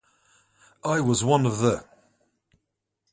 I 0.83 0.99
was 0.99 1.23
one 1.23 1.45
of 1.45 1.59
the. 1.59 1.85